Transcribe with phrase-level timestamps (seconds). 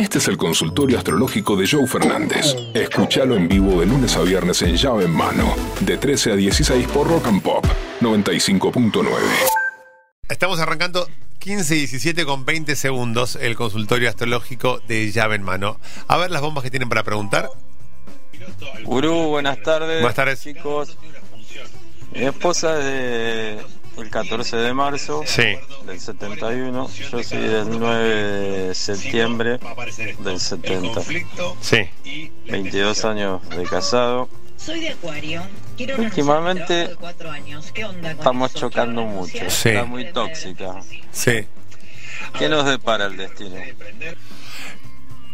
[0.00, 2.56] Este es el consultorio astrológico de Joe Fernández.
[2.72, 6.88] Escúchalo en vivo de lunes a viernes en llave en mano, de 13 a 16
[6.88, 7.66] por Rock and Pop
[8.00, 9.04] 95.9.
[10.30, 11.06] Estamos arrancando
[11.40, 15.78] 15 y 17 con 20 segundos el consultorio astrológico de llave en mano.
[16.08, 17.50] A ver las bombas que tienen para preguntar.
[18.84, 20.00] Gurú, buenas tardes.
[20.00, 20.40] Buenas tardes.
[20.40, 20.96] Chicos,
[22.14, 25.56] mi esposa es de el 14 de marzo Sí.
[25.86, 26.88] del 71.
[27.10, 29.58] Yo soy del 9 de septiembre
[30.20, 31.02] del 70.
[31.60, 31.88] Sí.
[32.46, 34.28] 22 años de casado.
[34.56, 35.42] Soy de Acuario.
[35.76, 37.72] Quiero una Últimamente relación de trabajo de cuatro años.
[37.72, 39.50] ¿Qué onda con Estamos chocando ¿Quiero mucho.
[39.50, 39.68] Sí.
[39.70, 40.80] Está muy tóxica.
[41.12, 41.46] Sí.
[42.38, 43.56] ¿Qué nos depara el destino?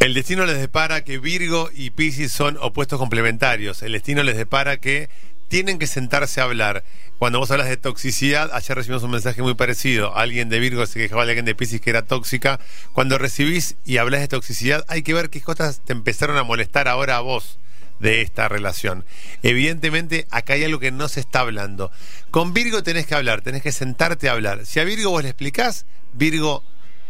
[0.00, 3.82] El destino les depara que Virgo y Piscis son opuestos complementarios.
[3.82, 5.10] El destino les depara que
[5.50, 6.84] tienen que sentarse a hablar.
[7.18, 10.16] Cuando vos hablas de toxicidad, ayer recibimos un mensaje muy parecido.
[10.16, 12.60] Alguien de Virgo se quejaba de alguien de Piscis que era tóxica.
[12.92, 16.86] Cuando recibís y hablas de toxicidad, hay que ver qué cosas te empezaron a molestar
[16.86, 17.58] ahora a vos
[17.98, 19.04] de esta relación.
[19.42, 21.90] Evidentemente, acá hay algo que no se está hablando.
[22.30, 24.64] Con Virgo tenés que hablar, tenés que sentarte a hablar.
[24.66, 26.62] Si a Virgo vos le explicás, Virgo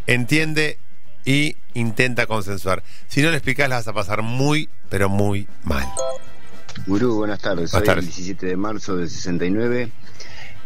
[0.07, 0.79] entiende
[1.27, 2.83] y intenta consensuar.
[3.07, 5.87] Si no le explicás, la vas a pasar muy, pero muy mal.
[6.87, 7.71] Gurú, buenas tardes.
[7.71, 8.05] Soy Buenas tardes.
[8.11, 9.91] el 17 de marzo del 69.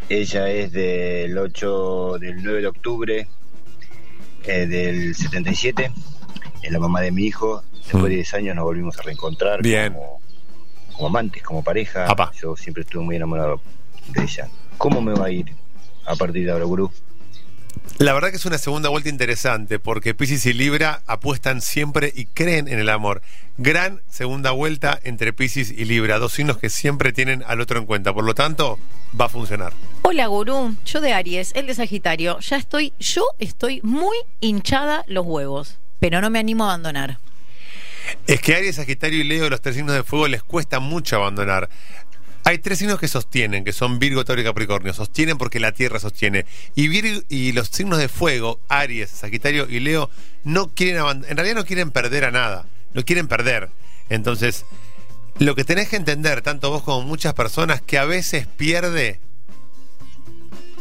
[0.09, 3.29] Ella es del 8 del 9 de octubre
[4.45, 5.91] eh, del 77.
[6.63, 7.63] Es la mamá de mi hijo.
[7.73, 8.07] Después Mm.
[8.07, 9.93] de 10 años nos volvimos a reencontrar Bien.
[9.93, 10.21] Como,
[10.95, 12.07] como amantes, como pareja.
[12.11, 12.33] Apa.
[12.41, 13.61] Yo siempre estuve muy enamorado
[14.09, 14.49] de ella.
[14.79, 15.47] ¿Cómo me va a ir
[16.07, 16.91] a partir de ahora, Gurú?
[17.99, 22.27] La verdad que es una segunda vuelta interesante porque Piscis y Libra apuestan siempre y
[22.27, 23.23] creen en el amor.
[23.57, 27.87] Gran segunda vuelta entre Piscis y Libra, dos signos que siempre tienen al otro en
[27.87, 28.13] cuenta.
[28.13, 28.79] Por lo tanto,
[29.19, 29.73] va a funcionar.
[30.03, 35.25] Hola gurú, yo de Aries, él de Sagitario, ya estoy, yo estoy muy hinchada los
[35.25, 37.19] huevos, pero no me animo a abandonar.
[38.27, 41.69] Es que Aries, Sagitario y Leo, los tres signos de fuego, les cuesta mucho abandonar.
[42.45, 44.93] Hay tres signos que sostienen, que son Virgo, Tauro y Capricornio.
[44.93, 46.45] Sostienen porque la Tierra sostiene.
[46.75, 50.11] Y, Virgo, y los signos de fuego, Aries, Sagitario y Leo,
[50.45, 52.67] no quieren en realidad no quieren perder a nada.
[52.93, 53.71] No quieren perder.
[54.11, 54.67] Entonces,
[55.39, 59.21] lo que tenés que entender, tanto vos como muchas personas, que a veces pierde,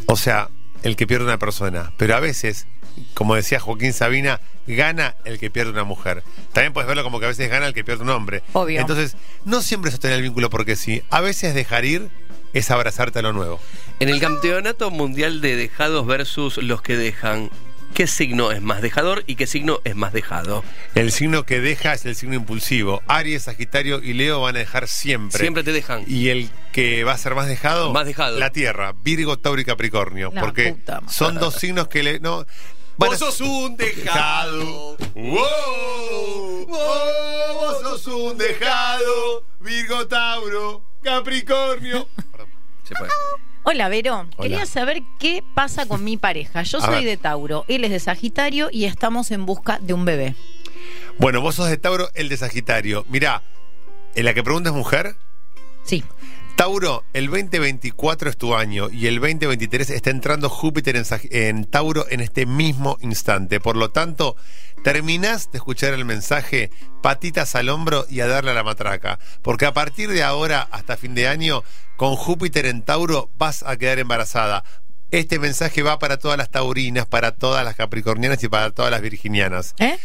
[0.05, 0.49] o sea,
[0.83, 2.67] el que pierde una persona, pero a veces,
[3.13, 6.23] como decía Joaquín Sabina, gana el que pierde una mujer.
[6.53, 8.43] También puedes verlo como que a veces gana el que pierde un hombre.
[8.53, 8.79] Obvio.
[8.79, 9.15] Entonces,
[9.45, 11.03] no siempre sostener el vínculo porque sí.
[11.09, 12.09] A veces dejar ir
[12.53, 13.59] es abrazarte a lo nuevo.
[13.99, 17.49] En el campeonato mundial de dejados versus los que dejan,
[17.93, 20.63] ¿qué signo es más dejador y qué signo es más dejado?
[20.93, 23.01] El signo que deja es el signo impulsivo.
[23.07, 25.39] Aries, Sagitario y Leo van a dejar siempre.
[25.39, 26.03] Siempre te dejan.
[26.07, 28.37] Y el que va a ser más dejado, Más dejado.
[28.39, 30.31] la Tierra, Virgo, Tauro y Capricornio.
[30.33, 32.19] La porque puta son dos signos que le.
[32.19, 32.45] No,
[32.97, 34.97] Vos sos un dejado.
[35.15, 36.65] ¡Wow!
[36.67, 37.53] ¡Wow!
[37.55, 39.43] Vos sos un dejado.
[39.59, 42.07] Virgo, Tauro, Capricornio.
[42.31, 42.47] Perdón.
[42.83, 43.07] Se fue.
[43.65, 44.29] Hola Vero, Hola.
[44.41, 46.63] quería saber qué pasa con mi pareja.
[46.63, 47.05] Yo A soy ver.
[47.05, 50.35] de Tauro, él es de Sagitario y estamos en busca de un bebé.
[51.17, 53.05] Bueno, vos sos de Tauro, el de Sagitario.
[53.07, 53.41] Mirá,
[54.15, 55.15] en la que pregunta es mujer.
[55.85, 56.03] Sí,
[56.55, 60.95] Tauro, el 2024 es tu año y el 2023 está entrando Júpiter
[61.31, 63.59] en, Tauro en este mismo instante.
[63.59, 64.35] Por lo tanto,
[64.83, 66.69] terminás de escuchar el mensaje,
[67.01, 69.17] patitas al hombro y a darle a la matraca.
[69.41, 71.63] Porque a partir de ahora hasta fin de año,
[71.97, 74.63] con Júpiter en Tauro vas a quedar embarazada.
[75.09, 79.01] Este mensaje va para todas las taurinas, para todas las capricornianas y para todas las
[79.01, 79.73] virginianas.
[79.79, 79.97] ¿eh?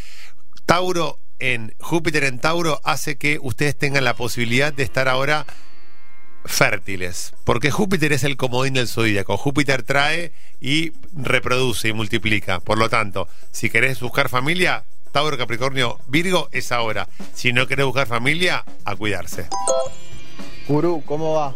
[0.64, 5.46] Tauro en Júpiter en Tauro hace que ustedes tengan la posibilidad de estar ahora
[6.48, 9.36] fértiles, porque Júpiter es el comodín del zodíaco.
[9.36, 12.58] Júpiter trae y reproduce y multiplica.
[12.60, 17.06] Por lo tanto, si querés buscar familia, Tauro, Capricornio, Virgo es ahora.
[17.34, 19.46] Si no querés buscar familia, a cuidarse.
[20.66, 21.54] Gurú, ¿cómo va?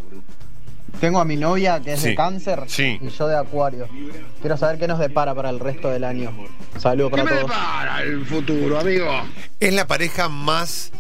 [1.01, 2.11] Tengo a mi novia que es Sí.
[2.11, 2.99] de cáncer Sí.
[3.01, 3.89] y yo de acuario.
[4.41, 6.33] Quiero saber qué nos depara para el resto del año.
[6.79, 7.51] Saludos para todos.
[9.59, 10.93] Es la pareja más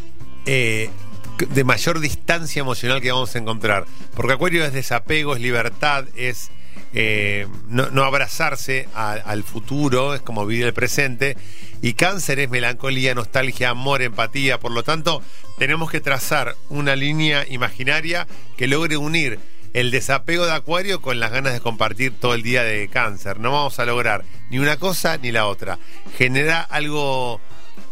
[0.47, 0.91] eh,
[1.38, 3.87] de mayor distancia emocional que vamos a encontrar.
[4.14, 6.50] Porque Acuario es desapego, es libertad, es
[6.94, 11.37] eh, no, abrazarse al futuro, es como vivir el presente.
[11.81, 14.61] Y cáncer es melancolía, nostalgia, amor, empatía.
[14.61, 15.23] Por lo tanto,
[15.58, 18.26] tenemos que trazar una línea imaginaria
[18.56, 19.40] que logre unir
[19.73, 23.40] el desapego de Acuario con las ganas de compartir todo el día de cáncer.
[23.40, 25.79] No vamos a lograr ni una cosa ni la otra.
[26.17, 27.40] Genera algo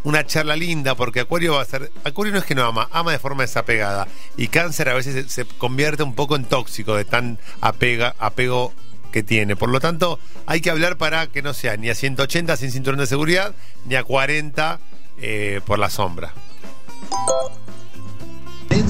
[0.05, 1.91] una charla linda, porque Acuario va a ser.
[2.05, 4.09] Acuario no es que no ama, ama de forma desapegada.
[4.37, 8.73] Y Cáncer a veces se, se convierte un poco en tóxico de tan apega, apego
[9.11, 9.57] que tiene.
[9.57, 13.01] Por lo tanto, hay que hablar para que no sea ni a 180 sin cinturón
[13.01, 13.55] de seguridad,
[13.87, 14.81] ni a 40
[15.21, 16.33] eh, por la sombra.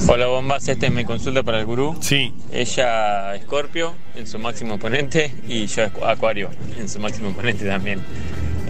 [0.07, 1.97] Hola bombas, esta es mi consulta para el gurú.
[2.01, 2.33] Sí.
[2.51, 8.01] Ella Escorpio en su máximo oponente y yo Acuario en su máximo oponente también.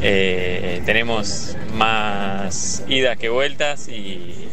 [0.01, 4.47] Eh, tenemos más idas que vueltas y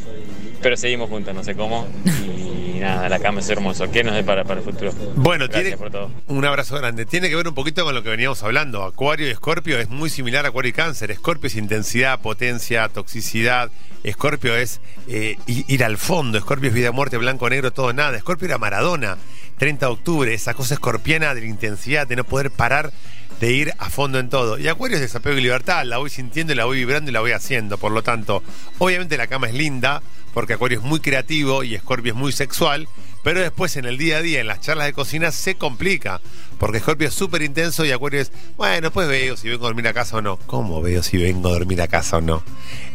[0.61, 1.87] pero seguimos juntos, no sé cómo.
[2.05, 3.91] Y nada, la cama es hermoso.
[3.91, 4.93] ¿Qué nos depara para el futuro?
[5.15, 6.11] Bueno, Gracias tiene por todo.
[6.27, 7.07] un abrazo grande.
[7.07, 8.83] Tiene que ver un poquito con lo que veníamos hablando.
[8.85, 11.11] Acuario y Escorpio es muy similar a Acuario y Cáncer.
[11.13, 13.71] Escorpio es intensidad, potencia, toxicidad.
[14.03, 16.39] Escorpio es eh, ir al fondo.
[16.39, 18.17] Escorpio es vida, muerte, blanco, negro, todo, nada.
[18.17, 19.17] Escorpio era Maradona.
[19.59, 22.93] 30 de octubre, esa cosa escorpiana de la intensidad, de no poder parar
[23.41, 24.59] de ir a fondo en todo.
[24.59, 25.85] Y Acuario es desapego y libertad.
[25.85, 27.79] La voy sintiendo, y la voy vibrando y la voy haciendo.
[27.79, 28.43] Por lo tanto,
[28.79, 30.03] obviamente la cama es linda,
[30.35, 32.89] porque Acuario es muy creativo y Escorpio es muy sexual.
[33.25, 36.21] Pero después en el día a día, en las charlas de cocina, se complica.
[36.59, 39.89] Porque Escorpio es súper intenso y Acuario es, bueno, pues veo si vengo a dormir
[39.89, 40.37] a casa o no.
[40.47, 42.43] ¿Cómo veo si vengo a dormir a casa o no?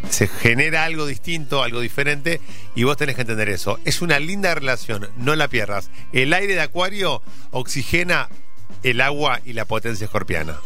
[0.09, 2.41] Se genera algo distinto, algo diferente,
[2.75, 3.79] y vos tenés que entender eso.
[3.85, 5.91] Es una linda relación, no la pierdas.
[6.13, 8.29] El aire de Acuario oxigena
[8.83, 10.57] el agua y la potencia escorpiana.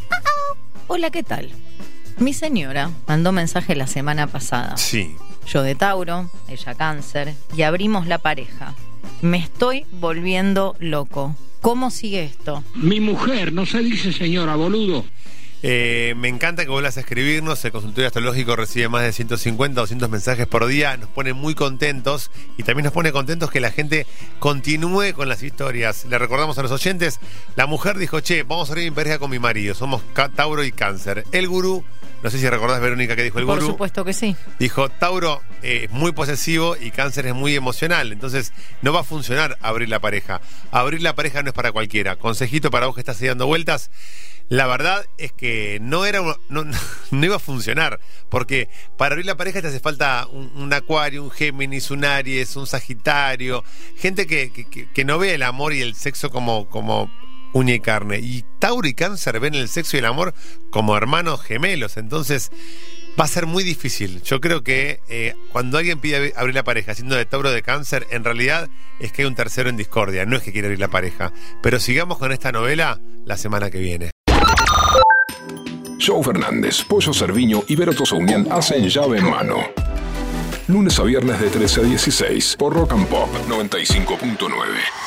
[0.87, 1.51] Hola, ¿qué tal?
[2.17, 4.77] Mi señora mandó mensaje la semana pasada.
[4.77, 5.15] Sí.
[5.45, 8.73] Yo de Tauro, ella cáncer, y abrimos la pareja.
[9.21, 11.35] Me estoy volviendo loco.
[11.61, 12.63] ¿Cómo sigue esto?
[12.75, 15.05] Mi mujer, no se dice señora, boludo.
[15.69, 17.65] Eh, me encanta que vuelvas a escribirnos.
[17.65, 20.95] El consultorio astrológico recibe más de 150, 200 mensajes por día.
[20.95, 24.07] Nos pone muy contentos y también nos pone contentos que la gente
[24.39, 26.05] continúe con las historias.
[26.05, 27.19] Le recordamos a los oyentes:
[27.57, 29.75] la mujer dijo, che, vamos a abrir mi pareja con mi marido.
[29.75, 30.01] Somos
[30.37, 31.25] Tauro y Cáncer.
[31.33, 31.83] El gurú,
[32.23, 33.67] no sé si recordás, Verónica, que dijo el Por gurú.
[33.71, 34.35] supuesto que sí.
[34.59, 38.11] Dijo, Tauro eh, es muy posesivo y cáncer es muy emocional.
[38.11, 40.41] Entonces, no va a funcionar abrir la pareja.
[40.71, 42.15] Abrir la pareja no es para cualquiera.
[42.15, 43.91] Consejito para vos que estás dando vueltas.
[44.49, 46.63] La verdad es que no era no,
[47.11, 47.99] no- iba a funcionar.
[48.29, 52.55] Porque para abrir la pareja te hace falta un, un acuario, un Géminis, un Aries,
[52.55, 53.63] un Sagitario.
[53.97, 57.11] Gente que, que- que- que no ve el amor y el sexo como, como
[57.53, 58.19] uña y carne.
[58.19, 60.33] Y Tauro y Cáncer ven el sexo y el amor
[60.69, 61.97] como hermanos gemelos.
[61.97, 62.51] Entonces,
[63.19, 64.21] va a ser muy difícil.
[64.23, 68.07] Yo creo que eh, cuando alguien pide abrir la pareja siendo de Tauro de Cáncer,
[68.11, 70.25] en realidad es que hay un tercero en discordia.
[70.25, 71.31] No es que quiere abrir la pareja.
[71.61, 74.11] Pero sigamos con esta novela la semana que viene.
[75.99, 79.57] Joe Fernández, Pollo Cerviño y Vero Tosaunian hacen llave en mano.
[80.67, 85.06] Lunes a viernes de 13 a 16 por Rock and Pop 95.9.